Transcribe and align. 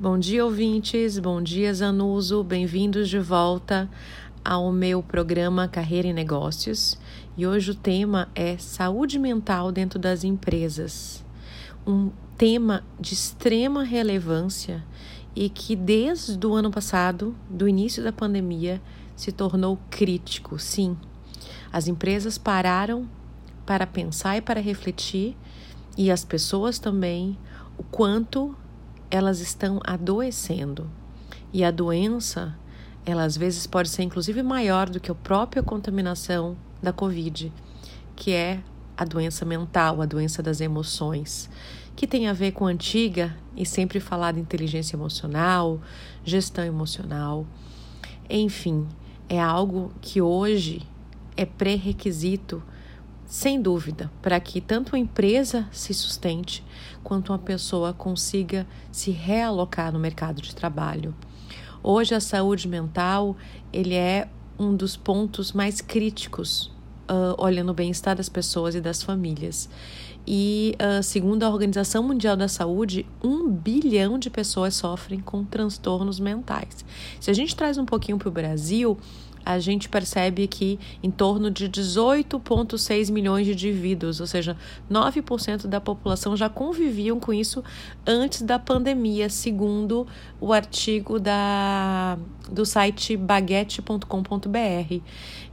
Bom 0.00 0.16
dia, 0.16 0.44
ouvintes. 0.44 1.18
Bom 1.18 1.42
dia, 1.42 1.74
Zanuso. 1.74 2.44
Bem-vindos 2.44 3.08
de 3.08 3.18
volta 3.18 3.90
ao 4.44 4.70
meu 4.70 5.02
programa 5.02 5.66
Carreira 5.66 6.06
e 6.06 6.12
Negócios. 6.12 6.96
E 7.36 7.44
hoje 7.44 7.72
o 7.72 7.74
tema 7.74 8.28
é 8.32 8.56
saúde 8.58 9.18
mental 9.18 9.72
dentro 9.72 9.98
das 9.98 10.22
empresas. 10.22 11.24
Um 11.84 12.12
tema 12.36 12.84
de 13.00 13.12
extrema 13.12 13.82
relevância 13.82 14.84
e 15.34 15.48
que 15.48 15.74
desde 15.74 16.46
o 16.46 16.54
ano 16.54 16.70
passado, 16.70 17.34
do 17.50 17.66
início 17.66 18.00
da 18.00 18.12
pandemia, 18.12 18.80
se 19.16 19.32
tornou 19.32 19.80
crítico. 19.90 20.60
Sim, 20.60 20.96
as 21.72 21.88
empresas 21.88 22.38
pararam 22.38 23.10
para 23.66 23.84
pensar 23.84 24.36
e 24.36 24.40
para 24.40 24.60
refletir, 24.60 25.36
e 25.96 26.08
as 26.08 26.24
pessoas 26.24 26.78
também, 26.78 27.36
o 27.76 27.82
quanto 27.82 28.54
elas 29.10 29.40
estão 29.40 29.80
adoecendo. 29.84 30.90
E 31.52 31.64
a 31.64 31.70
doença, 31.70 32.56
ela 33.04 33.24
às 33.24 33.36
vezes 33.36 33.66
pode 33.66 33.88
ser 33.88 34.02
inclusive 34.02 34.42
maior 34.42 34.88
do 34.88 35.00
que 35.00 35.10
a 35.10 35.14
própria 35.14 35.62
contaminação 35.62 36.56
da 36.82 36.92
Covid, 36.92 37.52
que 38.14 38.32
é 38.32 38.60
a 38.96 39.04
doença 39.04 39.44
mental, 39.44 40.02
a 40.02 40.06
doença 40.06 40.42
das 40.42 40.60
emoções, 40.60 41.48
que 41.94 42.06
tem 42.06 42.28
a 42.28 42.32
ver 42.32 42.52
com 42.52 42.66
a 42.66 42.70
antiga 42.70 43.36
e 43.56 43.64
sempre 43.64 44.00
falada 44.00 44.38
inteligência 44.38 44.96
emocional, 44.96 45.80
gestão 46.24 46.64
emocional. 46.64 47.46
Enfim, 48.28 48.86
é 49.28 49.40
algo 49.40 49.92
que 50.00 50.20
hoje 50.20 50.82
é 51.36 51.46
pré-requisito 51.46 52.62
sem 53.28 53.60
dúvida, 53.60 54.10
para 54.22 54.40
que 54.40 54.58
tanto 54.58 54.96
a 54.96 54.98
empresa 54.98 55.68
se 55.70 55.92
sustente 55.92 56.64
quanto 57.04 57.30
uma 57.30 57.38
pessoa 57.38 57.92
consiga 57.92 58.66
se 58.90 59.10
realocar 59.10 59.92
no 59.92 59.98
mercado 59.98 60.40
de 60.40 60.54
trabalho. 60.54 61.14
Hoje 61.82 62.14
a 62.14 62.20
saúde 62.20 62.66
mental 62.66 63.36
ele 63.70 63.94
é 63.94 64.28
um 64.58 64.74
dos 64.74 64.96
pontos 64.96 65.52
mais 65.52 65.82
críticos 65.82 66.72
uh, 67.08 67.34
olhando 67.36 67.70
o 67.70 67.74
bem-estar 67.74 68.16
das 68.16 68.30
pessoas 68.30 68.74
e 68.74 68.80
das 68.80 69.02
famílias. 69.02 69.68
E 70.26 70.74
uh, 70.76 71.02
segundo 71.02 71.42
a 71.42 71.50
Organização 71.50 72.02
Mundial 72.02 72.36
da 72.36 72.48
Saúde, 72.48 73.06
um 73.22 73.48
bilhão 73.48 74.18
de 74.18 74.30
pessoas 74.30 74.74
sofrem 74.74 75.20
com 75.20 75.44
transtornos 75.44 76.18
mentais. 76.18 76.84
Se 77.20 77.30
a 77.30 77.34
gente 77.34 77.54
traz 77.54 77.76
um 77.76 77.84
pouquinho 77.84 78.18
para 78.18 78.28
o 78.28 78.32
Brasil, 78.32 78.98
a 79.44 79.58
gente 79.58 79.88
percebe 79.88 80.46
que 80.46 80.78
em 81.02 81.10
torno 81.10 81.50
de 81.50 81.68
18,6 81.68 83.10
milhões 83.10 83.46
de 83.46 83.52
indivíduos, 83.52 84.20
ou 84.20 84.26
seja, 84.26 84.56
9% 84.90 85.66
da 85.66 85.80
população 85.80 86.36
já 86.36 86.48
conviviam 86.48 87.18
com 87.18 87.32
isso 87.32 87.62
antes 88.06 88.42
da 88.42 88.58
pandemia, 88.58 89.28
segundo 89.28 90.06
o 90.40 90.52
artigo 90.52 91.18
da, 91.18 92.18
do 92.50 92.64
site 92.64 93.16
baguette.com.br. 93.16 95.02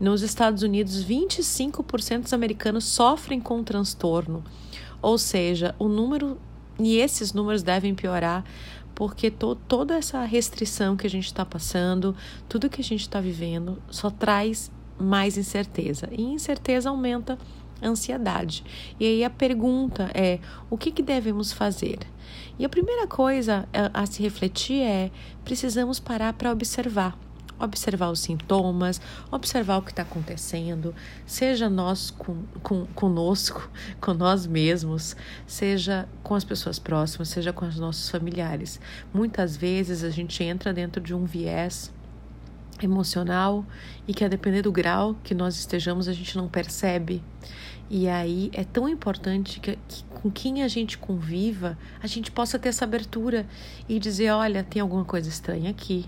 Nos 0.00 0.22
Estados 0.22 0.62
Unidos, 0.62 1.04
25% 1.04 2.22
dos 2.22 2.32
americanos 2.32 2.84
sofrem 2.84 3.40
com 3.40 3.62
transtorno, 3.62 4.42
ou 5.00 5.18
seja, 5.18 5.74
o 5.78 5.88
número 5.88 6.38
e 6.78 6.96
esses 6.96 7.32
números 7.32 7.62
devem 7.62 7.94
piorar 7.94 8.44
porque 8.94 9.30
to, 9.30 9.54
toda 9.54 9.94
essa 9.94 10.24
restrição 10.24 10.96
que 10.96 11.06
a 11.06 11.10
gente 11.10 11.26
está 11.26 11.44
passando, 11.44 12.14
tudo 12.48 12.70
que 12.70 12.80
a 12.80 12.84
gente 12.84 13.00
está 13.00 13.20
vivendo, 13.20 13.82
só 13.90 14.10
traz 14.10 14.70
mais 14.98 15.36
incerteza. 15.36 16.08
E 16.12 16.22
incerteza 16.22 16.88
aumenta 16.88 17.38
a 17.82 17.88
ansiedade. 17.88 18.64
E 18.98 19.04
aí 19.04 19.24
a 19.24 19.30
pergunta 19.30 20.10
é: 20.14 20.38
o 20.70 20.78
que, 20.78 20.90
que 20.90 21.02
devemos 21.02 21.52
fazer? 21.52 21.98
E 22.58 22.64
a 22.64 22.68
primeira 22.68 23.06
coisa 23.06 23.68
a, 23.72 24.02
a 24.02 24.06
se 24.06 24.22
refletir 24.22 24.82
é: 24.82 25.10
precisamos 25.44 25.98
parar 25.98 26.32
para 26.34 26.52
observar 26.52 27.18
observar 27.58 28.10
os 28.10 28.20
sintomas, 28.20 29.00
observar 29.30 29.78
o 29.78 29.82
que 29.82 29.90
está 29.90 30.02
acontecendo, 30.02 30.94
seja 31.26 31.68
nós 31.68 32.10
com, 32.10 32.42
com, 32.62 32.86
conosco, 32.86 33.70
com 34.00 34.14
nós 34.14 34.46
mesmos, 34.46 35.16
seja 35.46 36.08
com 36.22 36.34
as 36.34 36.44
pessoas 36.44 36.78
próximas, 36.78 37.28
seja 37.28 37.52
com 37.52 37.66
os 37.66 37.78
nossos 37.78 38.10
familiares. 38.10 38.80
Muitas 39.12 39.56
vezes 39.56 40.02
a 40.04 40.10
gente 40.10 40.42
entra 40.42 40.72
dentro 40.72 41.00
de 41.00 41.14
um 41.14 41.24
viés 41.24 41.92
emocional 42.82 43.64
e 44.06 44.12
que 44.12 44.24
a 44.24 44.28
depender 44.28 44.62
do 44.62 44.72
grau 44.72 45.16
que 45.22 45.34
nós 45.34 45.56
estejamos 45.56 46.08
a 46.08 46.12
gente 46.12 46.36
não 46.36 46.48
percebe. 46.48 47.22
E 47.88 48.08
aí 48.08 48.50
é 48.52 48.64
tão 48.64 48.88
importante 48.88 49.60
que, 49.60 49.76
que, 49.76 50.04
com 50.04 50.30
quem 50.30 50.62
a 50.62 50.68
gente 50.68 50.96
conviva, 50.96 51.78
a 52.02 52.06
gente 52.06 52.30
possa 52.30 52.58
ter 52.58 52.70
essa 52.70 52.84
abertura 52.84 53.46
e 53.88 53.98
dizer, 53.98 54.30
olha, 54.30 54.64
tem 54.64 54.80
alguma 54.80 55.04
coisa 55.04 55.28
estranha 55.28 55.70
aqui 55.70 56.06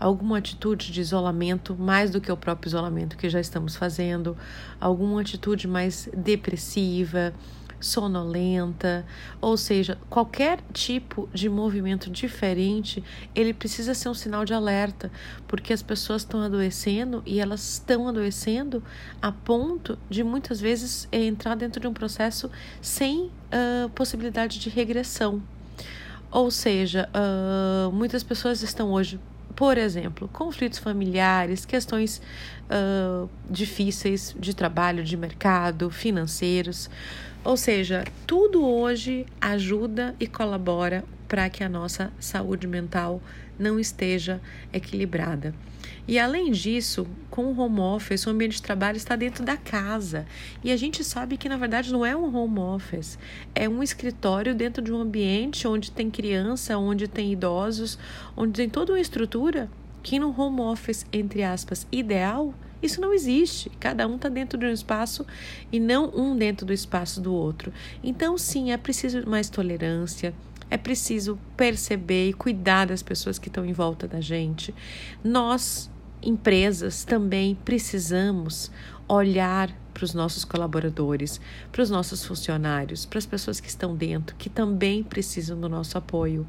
alguma 0.00 0.38
atitude 0.38 0.90
de 0.90 1.00
isolamento, 1.00 1.76
mais 1.78 2.10
do 2.10 2.20
que 2.20 2.32
o 2.32 2.36
próprio 2.36 2.68
isolamento 2.68 3.16
que 3.16 3.28
já 3.28 3.38
estamos 3.38 3.76
fazendo, 3.76 4.36
alguma 4.80 5.20
atitude 5.20 5.68
mais 5.68 6.08
depressiva, 6.16 7.34
sonolenta, 7.80 9.06
ou 9.40 9.56
seja, 9.56 9.98
qualquer 10.08 10.60
tipo 10.72 11.28
de 11.32 11.48
movimento 11.48 12.10
diferente, 12.10 13.02
ele 13.34 13.54
precisa 13.54 13.94
ser 13.94 14.08
um 14.08 14.14
sinal 14.14 14.44
de 14.44 14.52
alerta, 14.52 15.10
porque 15.48 15.72
as 15.72 15.82
pessoas 15.82 16.22
estão 16.22 16.42
adoecendo 16.42 17.22
e 17.24 17.40
elas 17.40 17.72
estão 17.72 18.06
adoecendo 18.06 18.82
a 19.20 19.32
ponto 19.32 19.98
de 20.08 20.22
muitas 20.22 20.60
vezes 20.60 21.08
entrar 21.10 21.54
dentro 21.56 21.80
de 21.80 21.86
um 21.86 21.94
processo 21.94 22.50
sem 22.80 23.24
uh, 23.26 23.88
possibilidade 23.94 24.58
de 24.58 24.68
regressão. 24.68 25.42
Ou 26.30 26.50
seja, 26.50 27.08
uh, 27.12 27.90
muitas 27.90 28.22
pessoas 28.22 28.62
estão 28.62 28.92
hoje 28.92 29.18
por 29.60 29.76
exemplo, 29.76 30.26
conflitos 30.32 30.78
familiares, 30.78 31.66
questões 31.66 32.22
uh, 32.70 33.28
difíceis 33.50 34.34
de 34.40 34.56
trabalho, 34.56 35.04
de 35.04 35.18
mercado, 35.18 35.90
financeiros. 35.90 36.88
Ou 37.44 37.58
seja, 37.58 38.06
tudo 38.26 38.66
hoje 38.66 39.26
ajuda 39.38 40.16
e 40.18 40.26
colabora 40.26 41.04
para 41.30 41.48
que 41.48 41.62
a 41.62 41.68
nossa 41.68 42.12
saúde 42.18 42.66
mental 42.66 43.22
não 43.56 43.78
esteja 43.78 44.40
equilibrada. 44.72 45.54
E 46.08 46.18
além 46.18 46.50
disso, 46.50 47.06
com 47.30 47.44
o 47.44 47.56
home 47.56 47.78
office, 47.78 48.26
o 48.26 48.30
ambiente 48.30 48.56
de 48.56 48.62
trabalho 48.62 48.96
está 48.96 49.14
dentro 49.14 49.44
da 49.44 49.56
casa. 49.56 50.26
E 50.64 50.72
a 50.72 50.76
gente 50.76 51.04
sabe 51.04 51.36
que 51.36 51.48
na 51.48 51.56
verdade 51.56 51.92
não 51.92 52.04
é 52.04 52.16
um 52.16 52.36
home 52.36 52.58
office, 52.58 53.16
é 53.54 53.68
um 53.68 53.80
escritório 53.80 54.56
dentro 54.56 54.82
de 54.82 54.92
um 54.92 55.00
ambiente 55.00 55.68
onde 55.68 55.92
tem 55.92 56.10
criança, 56.10 56.76
onde 56.76 57.06
tem 57.06 57.32
idosos, 57.32 57.96
onde 58.36 58.54
tem 58.54 58.68
toda 58.68 58.92
uma 58.92 59.00
estrutura 59.00 59.70
que 60.02 60.18
no 60.18 60.34
home 60.36 60.62
office, 60.62 61.06
entre 61.12 61.44
aspas, 61.44 61.86
ideal, 61.92 62.52
isso 62.82 63.00
não 63.00 63.14
existe. 63.14 63.70
Cada 63.78 64.08
um 64.08 64.16
está 64.16 64.28
dentro 64.28 64.58
de 64.58 64.66
um 64.66 64.72
espaço 64.72 65.24
e 65.70 65.78
não 65.78 66.10
um 66.12 66.34
dentro 66.34 66.66
do 66.66 66.72
espaço 66.72 67.20
do 67.20 67.32
outro. 67.32 67.72
Então, 68.02 68.36
sim, 68.36 68.72
é 68.72 68.76
preciso 68.76 69.28
mais 69.28 69.48
tolerância, 69.48 70.34
é 70.70 70.76
preciso 70.76 71.38
perceber 71.56 72.28
e 72.28 72.32
cuidar 72.32 72.86
das 72.86 73.02
pessoas 73.02 73.38
que 73.38 73.48
estão 73.48 73.64
em 73.64 73.72
volta 73.72 74.06
da 74.06 74.20
gente. 74.20 74.74
Nós, 75.22 75.90
empresas, 76.22 77.04
também 77.04 77.56
precisamos 77.64 78.70
olhar 79.08 79.74
para 79.92 80.04
os 80.04 80.14
nossos 80.14 80.44
colaboradores, 80.44 81.40
para 81.70 81.82
os 81.82 81.90
nossos 81.90 82.24
funcionários, 82.24 83.04
para 83.04 83.18
as 83.18 83.26
pessoas 83.26 83.60
que 83.60 83.68
estão 83.68 83.94
dentro, 83.94 84.36
que 84.36 84.48
também 84.48 85.02
precisam 85.02 85.60
do 85.60 85.68
nosso 85.68 85.98
apoio. 85.98 86.46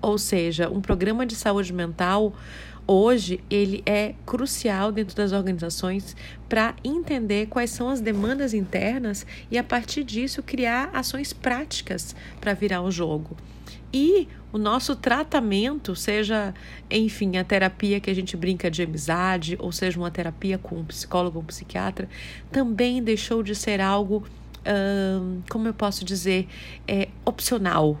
Ou 0.00 0.18
seja, 0.18 0.68
um 0.68 0.80
programa 0.80 1.24
de 1.26 1.34
saúde 1.34 1.72
mental 1.72 2.34
hoje 2.86 3.40
ele 3.48 3.82
é 3.86 4.14
crucial 4.26 4.92
dentro 4.92 5.16
das 5.16 5.32
organizações 5.32 6.14
para 6.48 6.74
entender 6.84 7.46
quais 7.46 7.70
são 7.70 7.88
as 7.88 8.00
demandas 8.00 8.52
internas 8.52 9.26
e 9.50 9.56
a 9.56 9.64
partir 9.64 10.04
disso 10.04 10.42
criar 10.42 10.90
ações 10.92 11.32
práticas 11.32 12.14
para 12.40 12.52
virar 12.52 12.82
o 12.82 12.90
jogo 12.90 13.36
e 13.94 14.26
o 14.52 14.58
nosso 14.58 14.96
tratamento, 14.96 15.94
seja, 15.94 16.52
enfim, 16.90 17.36
a 17.36 17.44
terapia 17.44 18.00
que 18.00 18.10
a 18.10 18.14
gente 18.14 18.36
brinca 18.36 18.68
de 18.68 18.82
amizade, 18.82 19.56
ou 19.60 19.70
seja, 19.70 19.96
uma 19.96 20.10
terapia 20.10 20.58
com 20.58 20.80
um 20.80 20.84
psicólogo 20.84 21.38
ou 21.38 21.44
um 21.44 21.46
psiquiatra, 21.46 22.08
também 22.50 23.00
deixou 23.00 23.40
de 23.40 23.54
ser 23.54 23.80
algo, 23.80 24.26
hum, 24.66 25.42
como 25.48 25.68
eu 25.68 25.74
posso 25.74 26.04
dizer, 26.04 26.48
é, 26.88 27.08
opcional 27.24 27.96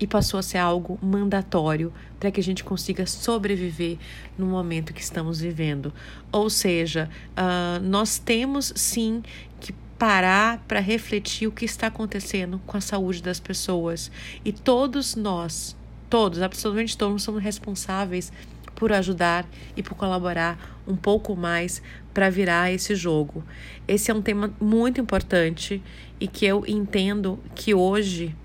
e 0.00 0.08
passou 0.08 0.38
a 0.38 0.42
ser 0.42 0.58
algo 0.58 0.98
mandatório 1.00 1.92
para 2.18 2.32
que 2.32 2.40
a 2.40 2.42
gente 2.42 2.64
consiga 2.64 3.06
sobreviver 3.06 3.96
no 4.36 4.46
momento 4.46 4.92
que 4.92 5.00
estamos 5.00 5.40
vivendo. 5.40 5.92
Ou 6.32 6.50
seja, 6.50 7.08
uh, 7.36 7.82
nós 7.82 8.18
temos 8.18 8.72
sim 8.74 9.22
que 9.60 9.72
parar 9.98 10.64
para 10.68 10.80
refletir 10.80 11.48
o 11.48 11.52
que 11.52 11.64
está 11.64 11.88
acontecendo 11.88 12.60
com 12.66 12.76
a 12.76 12.80
saúde 12.80 13.22
das 13.22 13.40
pessoas. 13.40 14.10
E 14.44 14.52
todos 14.52 15.16
nós, 15.16 15.76
todos, 16.08 16.40
absolutamente 16.40 16.96
todos, 16.96 17.22
somos 17.22 17.42
responsáveis 17.42 18.32
por 18.76 18.92
ajudar 18.92 19.44
e 19.76 19.82
por 19.82 19.94
colaborar 19.94 20.80
um 20.86 20.94
pouco 20.94 21.34
mais 21.34 21.82
para 22.14 22.30
virar 22.30 22.70
esse 22.70 22.94
jogo. 22.94 23.44
Esse 23.88 24.10
é 24.10 24.14
um 24.14 24.22
tema 24.22 24.54
muito 24.60 25.00
importante 25.00 25.82
e 26.20 26.28
que 26.28 26.46
eu 26.46 26.64
entendo 26.66 27.40
que 27.56 27.74
hoje, 27.74 28.36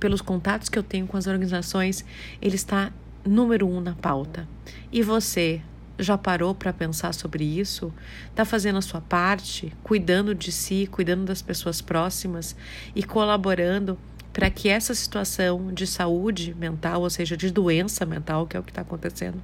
pelos 0.00 0.22
contatos 0.22 0.70
que 0.70 0.78
eu 0.78 0.82
tenho 0.82 1.06
com 1.06 1.18
as 1.18 1.26
organizações, 1.26 2.06
ele 2.40 2.56
está 2.56 2.90
número 3.22 3.68
um 3.68 3.82
na 3.82 3.94
pauta. 3.94 4.48
E 4.90 5.02
você 5.02 5.60
já 5.98 6.16
parou 6.16 6.54
para 6.54 6.72
pensar 6.72 7.12
sobre 7.14 7.44
isso? 7.44 7.92
Está 8.30 8.44
fazendo 8.44 8.78
a 8.78 8.82
sua 8.82 9.00
parte, 9.00 9.72
cuidando 9.82 10.34
de 10.34 10.50
si, 10.50 10.88
cuidando 10.90 11.24
das 11.24 11.42
pessoas 11.42 11.80
próximas 11.80 12.56
e 12.94 13.02
colaborando 13.02 13.98
para 14.32 14.48
que 14.48 14.68
essa 14.68 14.94
situação 14.94 15.72
de 15.72 15.86
saúde 15.86 16.54
mental, 16.54 17.02
ou 17.02 17.10
seja, 17.10 17.36
de 17.36 17.50
doença 17.50 18.06
mental, 18.06 18.46
que 18.46 18.56
é 18.56 18.60
o 18.60 18.62
que 18.62 18.70
está 18.70 18.80
acontecendo, 18.80 19.42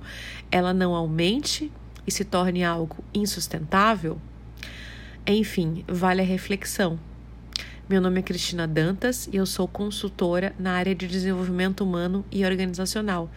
ela 0.50 0.72
não 0.72 0.94
aumente 0.94 1.70
e 2.06 2.10
se 2.10 2.24
torne 2.24 2.64
algo 2.64 3.04
insustentável? 3.12 4.18
Enfim, 5.26 5.84
vale 5.86 6.22
a 6.22 6.24
reflexão. 6.24 6.98
Meu 7.88 8.00
nome 8.00 8.20
é 8.20 8.22
Cristina 8.22 8.66
Dantas 8.66 9.28
e 9.32 9.36
eu 9.36 9.46
sou 9.46 9.68
consultora 9.68 10.54
na 10.58 10.72
área 10.72 10.94
de 10.94 11.06
desenvolvimento 11.06 11.82
humano 11.82 12.24
e 12.30 12.44
organizacional. 12.44 13.30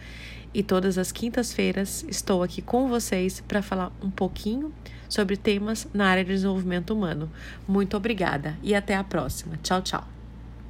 E 0.54 0.62
todas 0.62 0.98
as 0.98 1.10
quintas-feiras 1.10 2.04
estou 2.08 2.42
aqui 2.42 2.60
com 2.60 2.88
vocês 2.88 3.40
para 3.40 3.62
falar 3.62 3.92
um 4.02 4.10
pouquinho 4.10 4.72
sobre 5.08 5.36
temas 5.36 5.86
na 5.92 6.06
área 6.06 6.24
de 6.24 6.32
desenvolvimento 6.32 6.92
humano. 6.92 7.30
Muito 7.66 7.96
obrigada 7.96 8.56
e 8.62 8.74
até 8.74 8.94
a 8.94 9.04
próxima. 9.04 9.58
Tchau, 9.62 9.82
tchau. 9.82 10.21